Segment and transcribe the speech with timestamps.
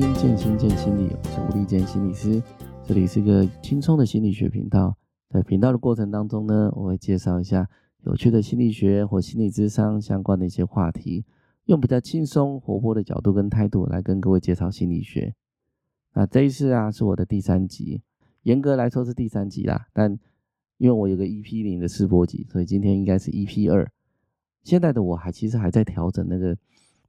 [0.00, 2.42] 听健心见心理，我是吴立健心理师，
[2.86, 4.96] 这里是个轻松的心理学频道。
[5.28, 7.68] 在频道的过程当中呢，我会介绍一下
[8.04, 11.26] 有趣的心理学或心理智商相关的一些话题，
[11.66, 15.34] 用比较轻松活泼的角度跟态度来跟各位介绍心理学。
[16.14, 18.00] 那这一次啊，是我的第三集，
[18.44, 20.18] 严格来说是第三集啦，但
[20.78, 23.86] 因为我有个 EP 零的试播集，所以今天应该是 EP 二。
[24.62, 26.56] 现在的我还其实还在调整那个。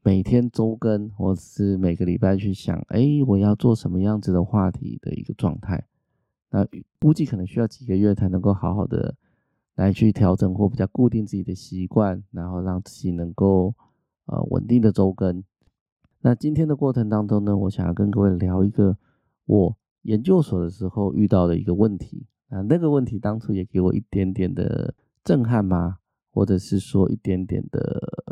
[0.04, 5.86] 每天周更，或是每个礼拜去想，哎，我要做什么样子的话题的一个状态。
[6.50, 6.68] 那
[7.00, 9.16] 估计可能需要几个月才能够好好的
[9.76, 13.76] 来去调整或比较固定自己的习惯，然后让自己能够
[14.26, 15.44] 呃稳定的周更。
[16.22, 18.98] 那今天的过程当中呢，我想要跟各位聊一个
[19.46, 22.26] 我研究所的时候遇到的一个问题。
[22.50, 26.00] 啊，那个问题当初也给我一点点的震撼吗？
[26.32, 28.31] 或者是说一点点的。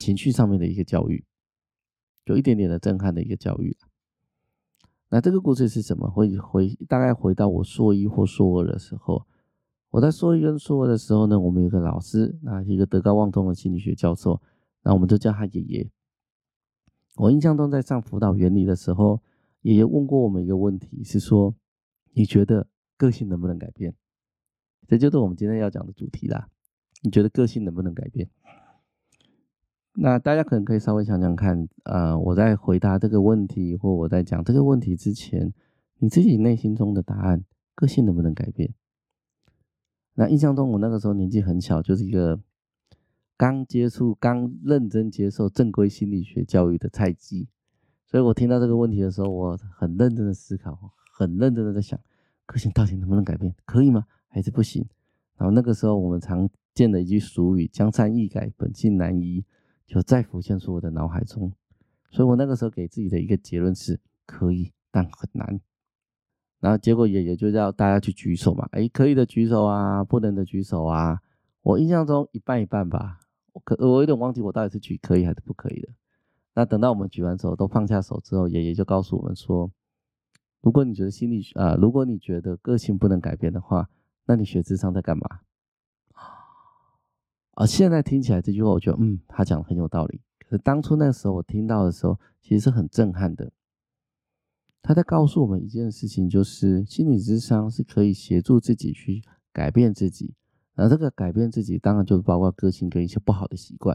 [0.00, 1.24] 情绪上面的一个教育，
[2.24, 3.76] 有一点点的震撼的一个教育。
[5.10, 6.08] 那这个故事是什么？
[6.08, 9.26] 会回大概回到我硕一或硕二的时候，
[9.90, 14.40] 我在硕一跟硕二的时候呢，我们有个老师，那一个德高望重的心理学教授，
[14.82, 15.90] 那我们就叫他爷爷。
[17.16, 19.20] 我印象中在上辅导原理的时候，
[19.60, 21.54] 爷爷问过我们一个问题，是说
[22.14, 23.94] 你觉得个性能不能改变？
[24.88, 26.48] 这就是我们今天要讲的主题啦。
[27.02, 28.30] 你觉得个性能不能改变？
[30.02, 35.52] 那大家可能可以稍微想想看，呃，我在回答这个问题，或我在讲这个问题之前，
[35.98, 38.72] 你自己内心中的答案，个性能不能改变？
[40.14, 42.40] 那印象中，我那个时候年纪很小，就是一个
[43.36, 47.50] 刚接触、刚认真接受正规心理学教育的菜鸡，
[48.06, 50.78] 所以我听到这个问题的时候，我很认真的思考，
[51.12, 52.00] 很认真的在想，
[52.46, 53.54] 个性到底能不能改变？
[53.66, 54.06] 可以吗？
[54.28, 54.86] 还是不行？
[55.36, 59.44] 然后那个时候，我们常见的一句俗语“江山易改，本性难移”。
[59.90, 61.52] 就再浮现出我的脑海中，
[62.12, 65.60] 所以我那个时候给自己的一个结论是可以，但很难。
[66.60, 71.18] 然后结果也也就叫大家去举手嘛，哎，可以的举手啊，不能的举手啊。
[71.62, 73.18] 我印象中一半一半吧，
[73.52, 75.88] 我可我有点忘记我到底是举可以还是不可以的。
[76.54, 79.72] 那等到我们举完手都放下手之后，爷爷就告诉我们说，
[80.60, 83.90] 如果你觉得心理学啊，如果你觉得个性不能改变的话，
[84.26, 85.40] 那你学智商在干嘛？
[87.60, 90.18] 啊现在听起来这句话，我觉得，嗯，他讲的很有道理。
[90.38, 93.52] 可是当初那时候我听到的时候，其实是很震撼的。
[94.80, 99.22] 他在告诉我们一件事情，就是心理咨商是可以协助自己去
[99.52, 100.32] 改变自己。
[100.74, 103.94] 而这个改变自己，当然就包括个性跟一些不好的习惯。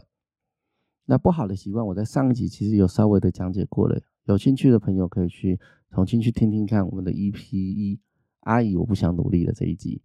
[1.06, 4.00] 那不好的习惯，我在上一集其实有稍微的讲解过了。
[4.26, 5.58] 有兴趣的朋友可以去
[5.90, 7.98] 重新去听听看我们的 EP1
[8.42, 10.02] 阿姨我不想努力的这一集。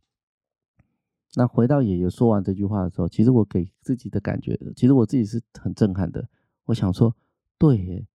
[1.36, 6.28] 那回到爷爷说完这句话的时候，其实我给自己的感觉，其实我自己是很震撼的。
[6.66, 7.16] 我想说，
[7.58, 8.06] 对耶，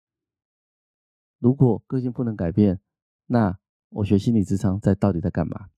[1.38, 2.81] 如果个性不能改变，
[3.27, 5.69] 那我学心理智商在到底在干嘛？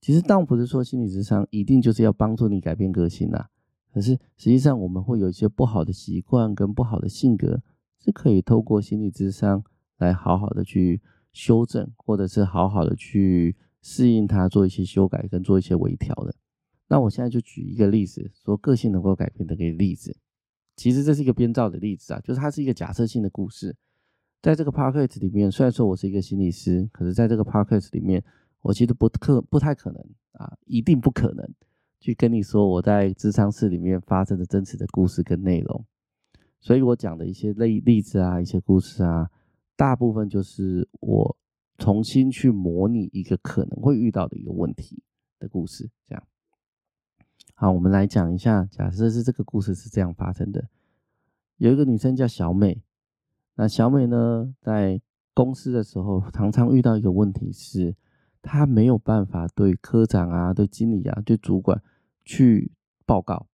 [0.00, 3.46] 其实当不是说心理智商一定就是要帮助你改变个性呐，
[3.92, 7.62] 可是实际上我们会有一些不好的习惯跟不好的性格，
[7.98, 9.64] 是可以透过心理智商
[9.96, 11.00] 来好好的去
[11.32, 16.34] 修正，或者是好好的去适应它，做一些修改跟做一些微调的。
[16.92, 20.14] 那我现在就举一个例子，说个性能够改变的一个例子。
[20.76, 23.74] 其实这是一个编造的例子啊，就是它是一个假设性的故事。
[24.42, 28.22] 在这个 podcast 里面，虽然说我是一个心理师，可是在这个 podcast 里面，
[28.60, 31.50] 我其实不可不太可能啊，一定不可能
[31.98, 35.86] 去跟你说我在智商室里面发生的真实的故事跟内容。
[36.60, 39.30] 所以我讲的一些例例子啊，一些故事啊，
[39.76, 41.34] 大部分就是我
[41.78, 45.02] 重新去模拟一个可能会遇到的一个问题
[45.38, 46.22] 的故事，这样。
[47.62, 50.66] 好，我们来讲一下，假设是这个故事是这样发生的：
[51.58, 52.82] 有一个女生叫小美，
[53.54, 55.00] 那小美呢，在
[55.32, 57.94] 公司的时候，常常遇到一个问题是，
[58.42, 61.80] 她没有办法对科长啊、对经理啊、对主管
[62.24, 62.72] 去
[63.06, 63.46] 报告，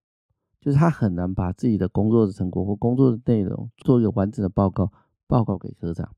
[0.59, 4.91] 就是她很难把自己的工作的成果或工作的内容做一个完整的报告，
[5.27, 6.15] 报告给科长。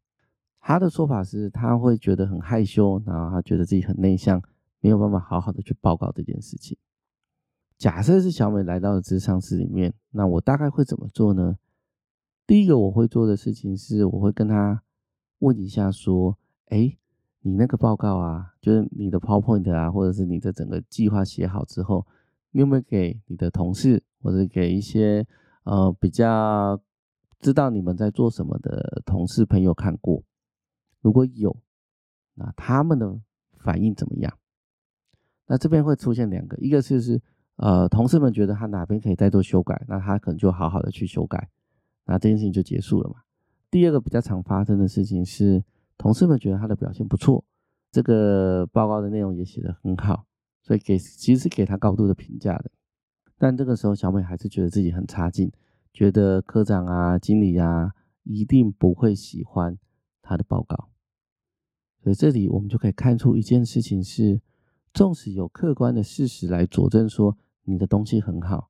[0.62, 4.42] 她的说法是，她会觉得很害羞，然后她觉得自己很内向，
[4.80, 6.78] 没有办法好好的去报告这件事情。
[7.82, 11.58] 假设是小美来到了咨商室里面，那我大概会怎么做呢？
[12.46, 14.84] 第一个我会做的事情是，我会跟她
[15.40, 16.38] 问一下说
[16.70, 16.96] ：“哎，
[17.40, 22.06] 你那个报告啊，就是你的 PowerPoint 啊，或者是你的整个计划写好之后，
[22.52, 25.26] 你有没有给你的同事或者给一些
[25.64, 26.80] 呃比较
[27.40, 30.24] 知道你们在做什么的同事朋友看过？
[31.02, 31.58] 如果有，
[32.36, 33.20] 那他们的
[33.58, 34.38] 反应怎么样？
[35.48, 37.20] 那这边会出现两个，一个就是。
[37.62, 41.48] 呃，同事们觉得他哪边可以再做修改，那他可能就好好的去修改，
[42.06, 43.18] 那这件事情就结束了嘛。
[43.70, 45.64] 第二个比较常发生的事情是，
[45.96, 47.46] 同事们觉得他的表现不错，
[47.92, 50.26] 这个报告的内容也写得很好，
[50.64, 52.72] 所以给其实是给他高度的评价的。
[53.38, 55.52] 但这个时候，小美还是觉得自己很差劲，
[55.94, 57.92] 觉得科长啊、经理啊
[58.24, 59.78] 一定不会喜欢
[60.24, 60.90] 他的报告。
[62.04, 64.42] 所以这里我们就可以看出一件事情是，
[64.96, 68.70] 纵使有客观的事实来佐证说你的东西很好，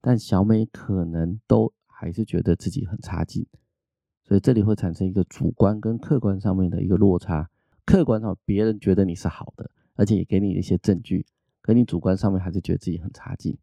[0.00, 3.46] 但小美可能都还是觉得自己很差劲。
[4.24, 7.48] 所以这里会产生一个主观跟客观上面的一个落差。
[7.86, 11.24] 客观上别人觉得你是好的，而且也给你一些证据，
[11.62, 13.56] 可你主观上面还是觉得自己很差劲。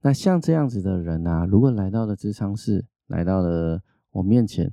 [0.00, 4.72] 那像这样子的人啊，如果来到了智商室，来到了我面前，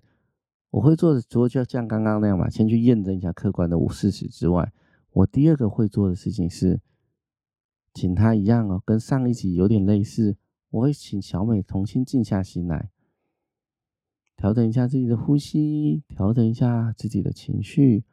[0.70, 4.72] 我会做的除了就像刚刚那样吧，先去验证一下客观的事实之外，
[5.12, 6.80] 我第二个会做的事情是，
[7.94, 10.38] 请他一样哦，跟上一集有点类似，
[10.70, 12.92] 我会请小美重新静下心来，
[14.38, 18.06] 调整一下自己的呼吸，调整一下自己的情绪，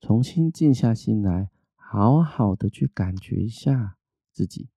[0.00, 3.96] 重新静下心来，好好的去感觉一下
[4.32, 4.68] 自己。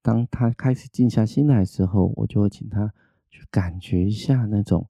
[0.00, 2.94] 当他开始静下心来的时候，我就会请他
[3.28, 4.88] 去感觉一下那种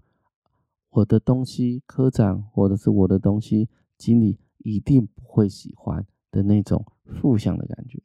[0.91, 8.03] 我的东西，科长或者是我的东西，经理一定不会喜欢的那种负向的感觉。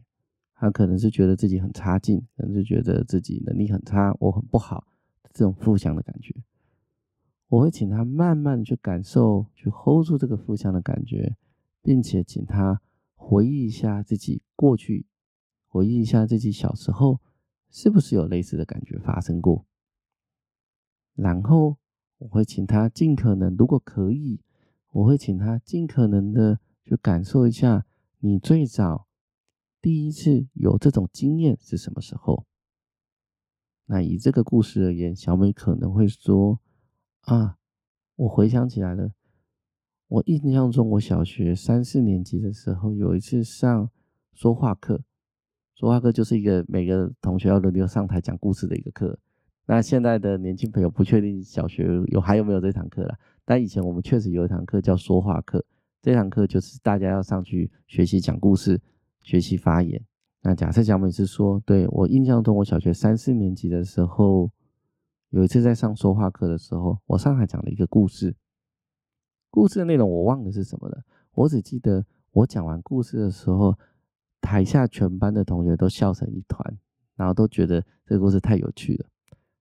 [0.54, 4.88] 他可能是觉得自己很差劲，可能是觉得自己能力很差，我很不好，
[5.32, 6.36] 这种负向的感觉。
[7.50, 11.38] 我会请他慢慢去感受，去 hold 住这个负向的感觉，
[11.82, 12.82] 并且请他
[13.16, 15.06] 回忆一下自己过去。
[15.70, 17.22] 回忆一下自己小时候
[17.70, 19.66] 是不是有类似的感觉发生过，
[21.14, 21.78] 然后
[22.18, 24.42] 我会请他尽可能，如果可以，
[24.92, 27.86] 我会请他尽可能的去感受一下
[28.20, 29.08] 你最早
[29.80, 32.46] 第一次有这种经验是什么时候。
[33.86, 36.60] 那以这个故事而言，小美可能会说
[37.22, 37.58] ：“啊，
[38.16, 39.12] 我回想起来了，
[40.08, 43.92] 我印象中我小学三四年级的时候有一次上
[44.34, 45.04] 说话课。”
[45.76, 49.20] 说话课就是一个每个同学要轮流上台讲故事的一个课。
[49.68, 55.64] 那现在的年轻朋友不确定小学有还有没有这堂课了，但以前我们确实有一堂课叫说话课。
[56.02, 58.82] 这堂课就是大家要上去学习讲故事、
[59.22, 60.04] 学习发言。
[60.42, 64.52] 那假设小美是说，对，我印象中，我小学三四年级的时候，
[65.30, 68.36] 有一次在上说话课的时候，我上台讲了一个故事。
[69.50, 71.04] 故事的内容我忘了是什么了，
[71.34, 73.78] 我只记得我讲完故事的时候。
[74.40, 76.78] 台下全班的同学都笑成一团，
[77.16, 79.10] 然后都觉得这个故事太有趣了。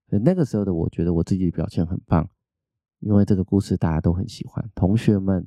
[0.09, 2.29] 所以那个时候的我觉得我自己表现很棒，
[3.01, 5.45] 因为这个故事大家都很喜欢，同学们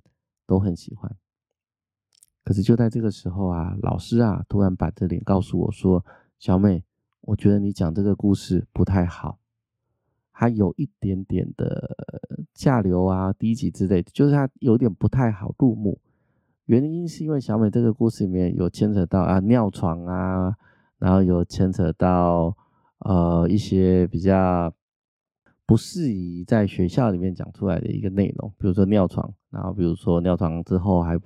[0.49, 1.15] 都很喜欢。
[2.43, 6.03] 可是就在这个时候啊，老师啊突然板着脸告诉我说
[6.39, 6.83] ：“小美，
[7.21, 9.37] 我觉得你讲这个故事不太好，
[10.31, 11.95] 还有一点点的
[12.55, 16.01] 下流啊、低级之类的，就是它有点不太好入目。”
[16.65, 20.55] 原因是因为小美这个故事里面有牵扯到啊尿床啊，
[20.97, 22.55] 然后有牵扯到
[22.99, 24.73] 呃一些比较
[25.65, 31.19] 不适宜在学校里面讲出来的一个内容，比如说尿床，然后比如说尿床之后还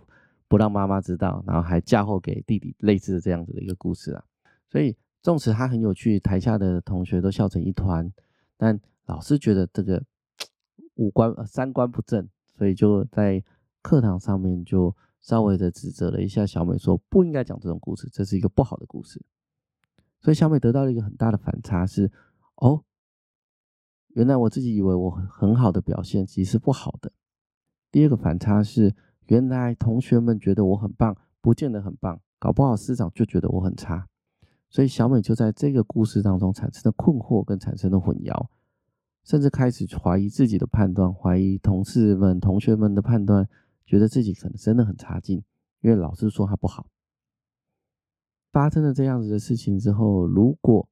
[0.47, 4.24] 不让妈妈知道，然后还嫁祸给弟弟，类似的这样子的一个故事啊。
[4.69, 8.12] 所以纵使他很有趣，台下的同学都笑成一团，
[8.57, 10.03] 但老师觉得这个
[10.95, 13.43] 五官三观不正，所以就在
[13.81, 14.95] 课堂上面就。
[15.24, 19.21] 稍微的指责了一下小美，说不应该讲这种故事，这是一个不好的故事。
[20.19, 22.12] 所以小美得到了一个很大的反差，是
[22.55, 22.83] 哦，
[24.09, 27.09] 原来我自己以为我很好的表现，其实是不好的。
[27.93, 28.95] 第二个反差是，
[29.27, 34.09] 原来同学们觉得我很棒，不见得很棒，搞不好师长就觉得我很差。
[34.67, 38.47] 所以小美就在这个故事当中产生了困惑，跟产生了混淆，
[39.23, 43.47] 甚至开始怀疑自己的判断，怀疑同事们、同学们的判断。
[43.85, 45.43] 觉得自己可能真的很差劲，
[45.81, 46.88] 因为老师说他不好。
[48.51, 50.89] 发生了这样子的事情之后，如果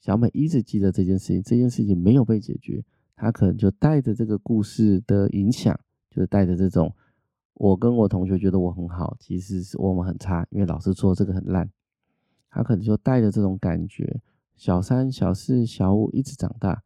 [0.00, 2.82] 小美一直记得这件事情，这件事情没有被解决，
[3.14, 5.78] 她可能就带着这个故事的影响，
[6.10, 6.94] 就是带着这种
[7.54, 11.70] 我跟我同学觉得我很好，其实是我们很差，因为老师说这个很烂。
[12.50, 14.22] 他可能就带着这种感觉，
[14.56, 16.82] 小三、小四、小五一直长大，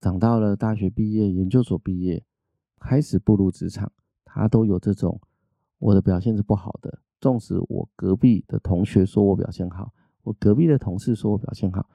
[0.00, 2.24] 长到了大学毕业、研究所毕业，
[2.80, 3.92] 开始步入职场。
[4.24, 5.20] 他都有这种，
[5.78, 7.00] 我的表现是不好的。
[7.20, 9.92] 纵使我隔壁的同学说我表现好，
[10.22, 11.88] 我隔壁的同事说我表现好，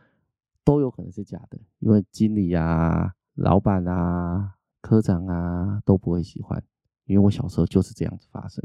[0.63, 1.59] 都有可能是假的。
[1.79, 6.63] 因为经理啊、老板啊、科长啊都不会喜欢。
[7.05, 8.63] 因为我小时候就是这样子发生，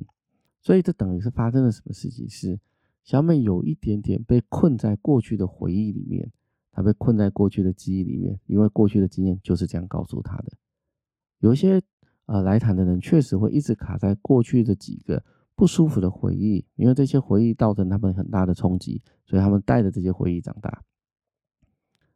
[0.60, 2.28] 所以这等于是发生了什么事情？
[2.28, 2.60] 是
[3.02, 6.30] 小美有一点点被困在过去的回忆里面，
[6.70, 10.52] 她被困在过去的记忆里面，因为过去的经验就是这样告诉她的。
[11.38, 11.80] 有一些
[12.26, 20.82] 呃来谈的人确实会一直卡在过去的几个不舒服的回忆，因为这些回忆造成他们很大的冲击，所以他们带着这些回忆长大。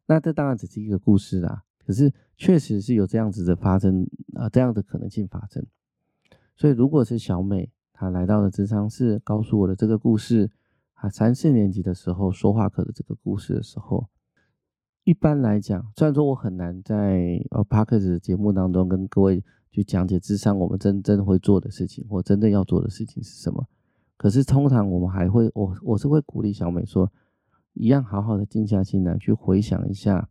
[0.06, 5.64] 那这当然只是一个故事啦，可是确实是有这样子的发生啊、这样的可能性发生。
[6.54, 10.50] 所以如果是小美，她来到了智商室，告诉我的这个故事，
[10.94, 14.06] 她三四年级的时候说话课的这个故事的时候。
[15.04, 23.66] 一般来讲，虽然说我很难在呃 Podcast 的节目当中跟各位去讲解智商我们真正会做的事情或真正要做的事情是什么，
[24.18, 27.10] 可是通常我们还会，我我是会鼓励小美说，
[27.72, 30.28] 一样好好的静下心来去回想一下，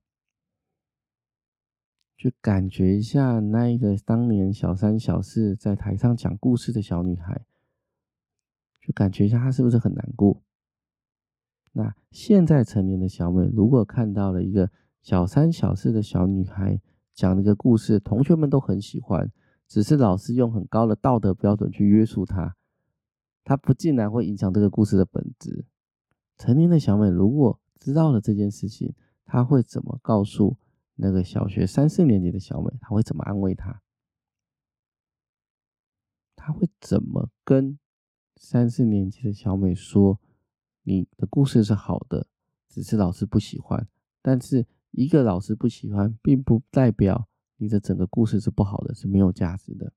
[2.18, 7.46] 去感觉一下那一个当年小三小四在台上讲故事的小女孩，
[8.82, 10.42] 去感觉一下她是不是很难过。
[11.74, 16.82] 那现在成年的小美，如果看到了一个小三小四的小女孩
[17.14, 19.32] 讲了一个故事，同学们都很喜欢，
[19.68, 22.56] 只是老师用很高的道德标准去约束她，
[23.44, 25.66] 她不竟然会影响这个故事的本质。
[26.36, 30.58] 成年的小美如果知道了这件事情，她会怎么告诉
[30.98, 32.70] 那个小学三四年级的小美？
[32.82, 33.82] 她会怎么安慰她？
[36.36, 37.80] 她会怎么跟
[38.36, 40.20] 三四年级的小美说？
[40.84, 42.28] 你的故事是好的，
[42.70, 43.90] 只是老师不喜欢。
[44.22, 47.28] 但是一个老师不喜欢，并不代表
[47.58, 49.92] 你的整个故事是不好的，是没有价值的。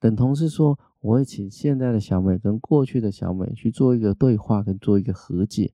[0.00, 5.72] 等同是说，我会请现在的小美跟过去的小美去做一个对话，跟做一个和解，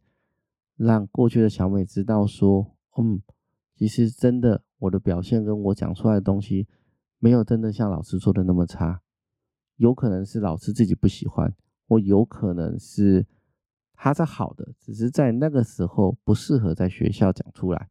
[0.76, 3.22] 让过去的小美知道说，嗯，
[3.86, 6.66] 其实真的我的表现跟我讲出来的东西，
[7.18, 9.02] 没有真的像老师说的那么差。
[9.76, 11.54] 有可能是老师自己不喜欢，
[11.88, 13.26] 或有可能是。
[13.94, 17.88] 他是好的，只是在那个时候不适合在学校讲出来，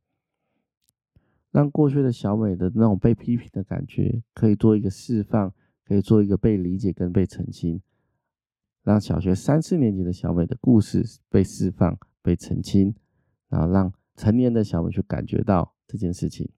[1.51, 5.53] 让过去的小美的那种被批评的感觉可以做一个释放，
[5.85, 7.81] 可以做一个被理解跟被澄清，
[8.83, 12.93] 让小学三四年级的小美的故事被释放、被澄清，
[13.47, 16.49] 然后让成年的小美去感觉到这件事情，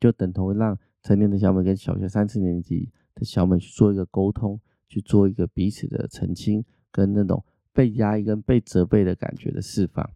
[0.00, 7.44] 就等同让成年的小美跟小学三四年级的小美去做一个沟通，去做一个彼此的澄清跟那种。
[7.72, 10.10] 被压抑跟被责备的感觉的释放，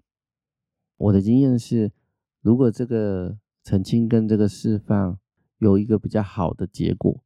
[0.97, 1.93] 我的经验是，
[2.41, 5.17] 如果这个澄清跟这个释放
[5.59, 7.23] 有一个比较好的结果，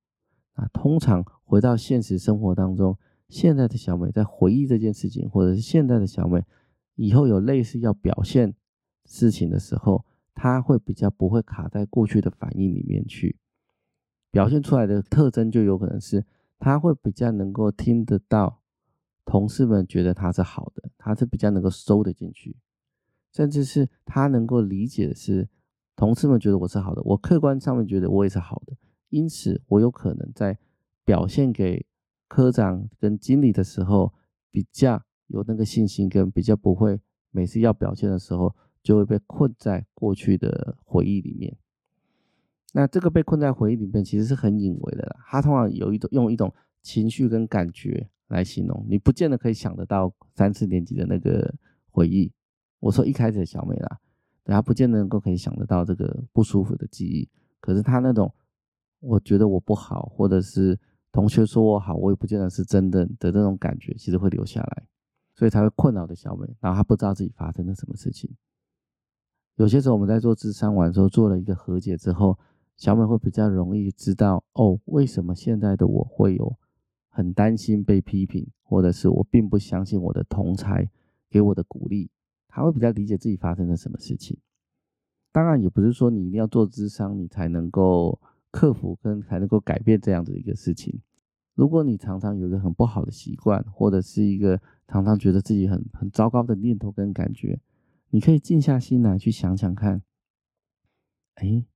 [0.53, 2.99] 啊，通常回到现实生活当中，
[3.31, 6.45] 现在的小美在回忆这件事情，或者是现在的小美
[6.95, 8.55] 以后有类似要表现
[9.07, 10.05] 事情的时候，
[10.41, 13.37] 他会比较不会卡在过去的反应里面去，
[14.31, 16.25] 表现出来的特征就有可能是，
[16.61, 18.63] 他会比较能够听得到。
[19.25, 22.57] 同事们觉得他是好的，他是比较能够收得进去，
[23.33, 25.49] 甚至是他能够理解的是，
[25.97, 28.77] 同事们觉得我是好的，我客观上面觉得我也是好的，
[29.09, 30.57] 因此我有可能在
[31.05, 31.85] 表现给
[32.29, 34.15] 科长跟经理的时候，
[34.53, 37.01] 比较有那个信心，跟比较不会
[37.33, 41.57] 每次要表现的时候就会被困在过去的回忆里面。
[42.73, 48.09] 那这个被困在回忆里面其实是很隐微的啦，他通常有一种用一种情绪跟感觉。
[48.29, 51.51] 来形容，你不见得可以想得到三四年级的那个
[51.91, 52.31] 回忆。
[52.79, 53.99] 我说一开始小美啦，
[54.45, 57.27] 对，她不见得能够可以想得到这个不舒服的记忆。
[57.59, 58.31] 可是她那种，
[59.01, 60.79] 我觉得我不好，或者是
[61.11, 64.87] 同学说我好，我也不见得是真的的这种感觉，其实会留下来，
[65.35, 66.47] 所以才会困扰的小美。
[66.61, 68.31] 然后她不知道自己发生了什么事情。
[69.59, 72.39] 有些时候我们在做智商完之后，做了一个和解之后，
[72.77, 76.57] 小美会比较容易知道哦，为什么现在的我会有。
[77.11, 80.89] 很担心被批评，或者是我并不相信我的同才
[81.29, 82.09] 给我的鼓励，
[82.47, 84.39] 他会比较理解自己发生了什么事情。
[85.33, 88.21] 当然，也不是说你一定要做智商，你才能够
[88.53, 91.01] 克服跟才能够改变这样的一个事情。
[91.57, 97.59] 如果你常常有一个很不好的习惯，或者是一个常常觉得自己很很糟糕的念头跟感觉，
[98.11, 100.03] 你可以静下心来去想想看，
[101.35, 101.67] 哎，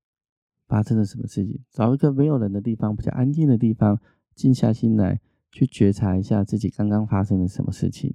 [0.67, 1.65] 发生了什么事情？
[1.71, 4.01] 找一个没有人的地方，比较安静的地方，
[4.35, 5.21] 静下心来。
[5.55, 8.15] 去觉察一下自己刚刚发生了什么事情，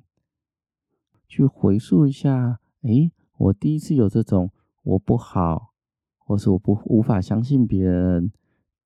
[1.27, 5.75] 去回溯一下，诶，我第一次有这种我不好，
[6.17, 8.31] 或是我不无法相信别人，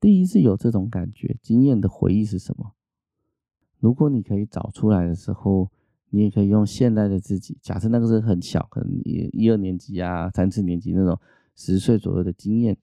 [0.02, 2.74] 第一次有这种感觉经验的回忆是什么？
[3.80, 5.72] 如果你可以找出来的时候，
[6.12, 11.20] 你也可以用现在的自己，假设那个是很小，可能一一二年级啊、三四年级那种
[11.56, 12.78] 十岁左右的经验，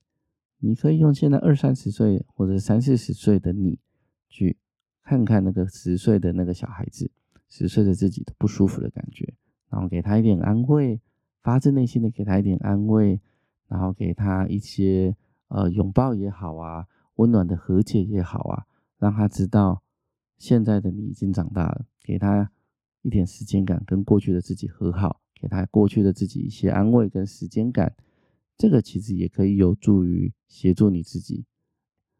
[0.57, 3.79] 你可以用现在二三十岁或者三四十岁的你
[4.27, 4.57] 去。
[5.01, 7.09] 看看那个十岁的那个小孩子，
[7.47, 9.33] 十岁的自己的不舒服的感觉，
[9.67, 11.01] 然后给他一点安慰，
[11.41, 13.19] 发自内心的给他一点安慰，
[13.67, 15.15] 然后给他一些
[15.47, 18.67] 呃拥抱也好啊，温暖的和解也好啊，
[18.99, 19.81] 让他知道
[20.37, 22.51] 现在的你已经长大了，给他
[23.01, 27.95] 一点时间感，跟过去的自己和好，给他过去的自己一些安慰跟时间感，
[28.57, 31.45] 这个其实也可以有助于协助你自己。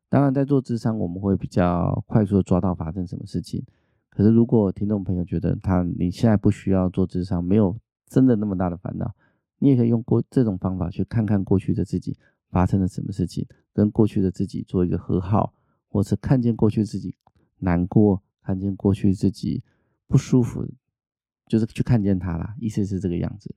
[0.08, 3.64] 当然，在做智商，我们会比较快速的抓到发生什么事情。
[4.10, 9.14] 可是，如果听众朋友觉得他你现在不需要做智商，没有真的那么大的烦恼，
[9.60, 12.18] 你也可以用过这种方法去看看过去的自己
[12.50, 15.54] 发生了什么事情，跟过去的自己做一个和好，
[15.88, 17.16] 或是看见过去自己
[17.60, 19.62] 难过，看见过去自己
[20.10, 20.68] 不舒服，
[21.46, 22.56] 就是去看见他啦。
[22.60, 23.56] 意思是这个样子，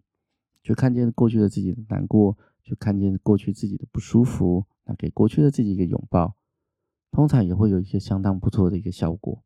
[0.62, 6.37] 去看见过去的自己的难过，去看见过去自己的不舒服，那给过去的自己一个拥抱，
[7.11, 9.42] 通常也会有一些相当不错的一个效果。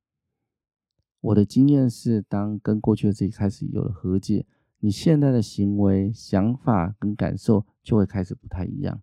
[1.21, 4.45] 我的经验是，当跟过去的自己开始有了和解，
[4.81, 9.01] 你现在的行为、想法跟感受就会开始不太一样。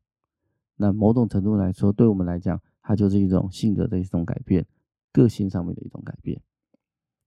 [0.76, 4.66] 那某种程度来说，对我们来讲，它就是一种性格的一种改变，
[5.12, 6.42] 个性上面的一种改变。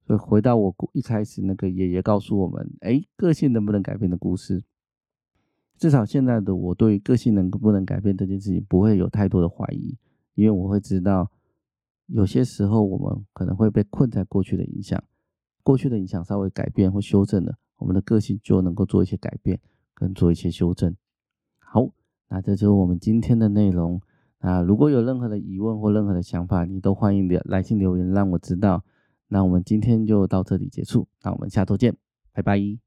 [0.06, 4.62] 所以回到我一开始那个爷爷告诉我们：“哎，个性能不能改变的故事？”
[5.76, 9.96] 至少现在的我对个性能不能改变这件事情不会有太多的怀疑，
[10.34, 11.30] 因为我会知道。
[12.06, 15.02] 有些时候，我们可能会被困在过去的影响，
[15.64, 19.58] 过去的影响稍微改变或修正了，我们的个性就能够做一些改变，
[19.92, 20.94] 跟做一些修正。
[21.58, 21.90] 好，
[22.28, 24.00] 那这就是我们今天的内容。
[24.38, 28.84] 啊如果有任何的疑问或任何的想法，你都欢迎留来信留言让我知道。
[29.28, 31.96] 那我们今天就到这里结束，那我们下周见，
[32.32, 32.85] 拜拜。